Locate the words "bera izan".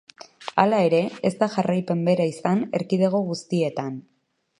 2.07-2.63